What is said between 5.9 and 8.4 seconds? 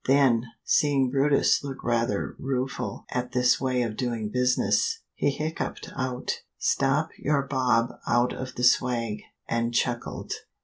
out, "Stop your bob out